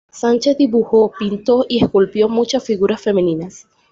[0.09, 3.67] Sánchez dibujó, pintó y esculpió muchas figuras femeninas.